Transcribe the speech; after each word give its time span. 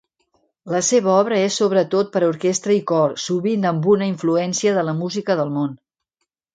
La 0.75 0.79
seva 0.87 1.11
obra 1.15 1.37
és 1.49 1.57
sobretot 1.61 2.09
per 2.17 2.23
a 2.23 2.31
orquestra 2.31 2.75
i 2.79 2.79
cor, 2.95 3.15
sovint 3.27 3.71
amb 3.75 3.89
una 3.95 4.11
influència 4.17 4.77
de 4.81 4.89
la 4.91 5.01
música 5.07 5.41
del 5.45 5.57
món. 5.61 5.83